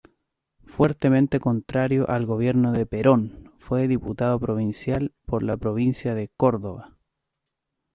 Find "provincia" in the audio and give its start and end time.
5.57-6.15